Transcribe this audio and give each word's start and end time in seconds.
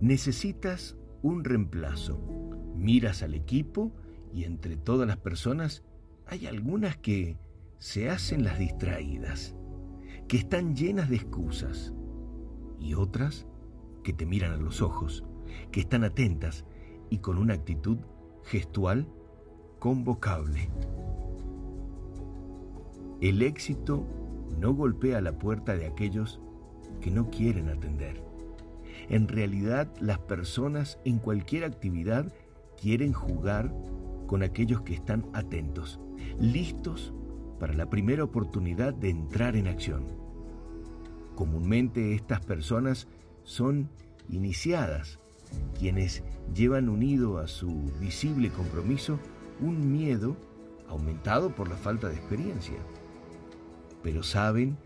Necesitas 0.00 0.96
un 1.22 1.44
reemplazo. 1.44 2.20
Miras 2.76 3.22
al 3.22 3.34
equipo 3.34 3.92
y 4.32 4.44
entre 4.44 4.76
todas 4.76 5.08
las 5.08 5.16
personas 5.16 5.82
hay 6.26 6.46
algunas 6.46 6.96
que 6.96 7.36
se 7.78 8.08
hacen 8.08 8.44
las 8.44 8.58
distraídas, 8.58 9.56
que 10.28 10.36
están 10.36 10.76
llenas 10.76 11.08
de 11.08 11.16
excusas 11.16 11.94
y 12.78 12.94
otras 12.94 13.46
que 14.04 14.12
te 14.12 14.26
miran 14.26 14.52
a 14.52 14.56
los 14.56 14.82
ojos, 14.82 15.24
que 15.72 15.80
están 15.80 16.04
atentas 16.04 16.64
y 17.10 17.18
con 17.18 17.38
una 17.38 17.54
actitud 17.54 17.98
gestual 18.44 19.08
convocable. 19.80 20.70
El 23.20 23.42
éxito 23.42 24.06
no 24.60 24.74
golpea 24.74 25.20
la 25.20 25.38
puerta 25.38 25.74
de 25.74 25.86
aquellos 25.86 26.40
que 27.00 27.10
no 27.10 27.30
quieren 27.30 27.68
atender. 27.68 28.22
En 29.08 29.28
realidad, 29.28 29.88
las 30.00 30.18
personas 30.18 30.98
en 31.04 31.18
cualquier 31.18 31.64
actividad 31.64 32.32
quieren 32.80 33.12
jugar 33.12 33.72
con 34.26 34.42
aquellos 34.42 34.82
que 34.82 34.94
están 34.94 35.26
atentos, 35.32 35.98
listos 36.38 37.12
para 37.58 37.74
la 37.74 37.88
primera 37.88 38.22
oportunidad 38.24 38.94
de 38.94 39.10
entrar 39.10 39.56
en 39.56 39.66
acción. 39.66 40.04
Comúnmente 41.34 42.14
estas 42.14 42.40
personas 42.40 43.08
son 43.44 43.88
iniciadas, 44.28 45.18
quienes 45.78 46.22
llevan 46.54 46.88
unido 46.88 47.38
a 47.38 47.48
su 47.48 47.90
visible 48.00 48.50
compromiso 48.50 49.18
un 49.60 49.90
miedo 49.90 50.36
aumentado 50.88 51.54
por 51.54 51.68
la 51.68 51.76
falta 51.76 52.08
de 52.08 52.16
experiencia. 52.16 52.78
Pero 54.02 54.22
saben 54.22 54.76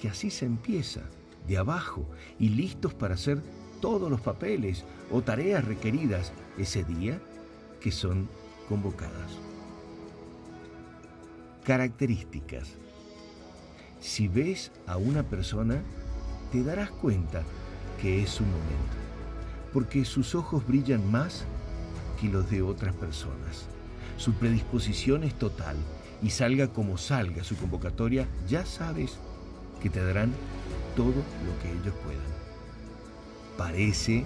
que 0.00 0.08
así 0.08 0.30
se 0.30 0.46
empieza, 0.46 1.02
de 1.46 1.58
abajo, 1.58 2.08
y 2.38 2.50
listos 2.50 2.94
para 2.94 3.14
hacer 3.14 3.42
todos 3.84 4.10
los 4.10 4.22
papeles 4.22 4.82
o 5.10 5.20
tareas 5.20 5.62
requeridas 5.62 6.32
ese 6.56 6.84
día 6.84 7.20
que 7.82 7.92
son 7.92 8.30
convocadas. 8.66 9.32
Características. 11.64 12.66
Si 14.00 14.26
ves 14.26 14.72
a 14.86 14.96
una 14.96 15.22
persona, 15.22 15.82
te 16.50 16.62
darás 16.62 16.92
cuenta 16.92 17.42
que 18.00 18.22
es 18.22 18.30
su 18.30 18.44
momento, 18.44 18.96
porque 19.74 20.06
sus 20.06 20.34
ojos 20.34 20.66
brillan 20.66 21.12
más 21.12 21.44
que 22.18 22.30
los 22.30 22.50
de 22.50 22.62
otras 22.62 22.94
personas. 22.94 23.66
Su 24.16 24.32
predisposición 24.32 25.24
es 25.24 25.34
total 25.34 25.76
y 26.22 26.30
salga 26.30 26.68
como 26.68 26.96
salga 26.96 27.44
su 27.44 27.54
convocatoria, 27.54 28.26
ya 28.48 28.64
sabes 28.64 29.18
que 29.82 29.90
te 29.90 30.02
darán 30.02 30.32
todo 30.96 31.08
lo 31.08 31.62
que 31.62 31.70
ellos 31.70 31.94
puedan. 32.02 32.23
Parece 33.56 34.24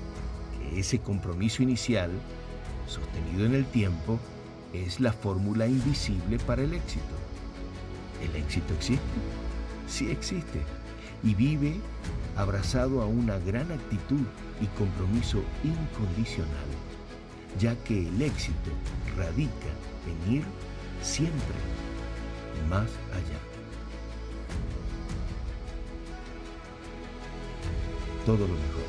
que 0.59 0.81
ese 0.81 0.99
compromiso 1.01 1.63
inicial, 1.63 2.11
sostenido 2.87 3.47
en 3.47 3.55
el 3.55 3.67
tiempo, 3.67 4.19
es 4.73 5.01
la 5.01 5.13
fórmula 5.13 5.67
invisible 5.67 6.39
para 6.39 6.63
el 6.63 6.75
éxito. 6.75 7.05
¿El 8.23 8.37
éxito 8.37 8.75
existe? 8.75 9.03
Sí 9.87 10.11
existe. 10.11 10.63
Y 11.23 11.35
vive 11.35 11.81
abrazado 12.37 13.03
a 13.03 13.07
una 13.07 13.39
gran 13.39 13.71
actitud 13.73 14.25
y 14.61 14.67
compromiso 14.79 15.43
incondicional, 15.65 16.69
ya 17.59 17.75
que 17.85 18.07
el 18.07 18.23
éxito 18.23 18.71
radica 19.17 19.73
en 20.07 20.35
ir 20.35 20.45
siempre 21.03 21.57
más 22.69 22.89
allá. 23.13 23.41
Todo 28.25 28.47
lo 28.47 28.55
mejor. 28.55 28.88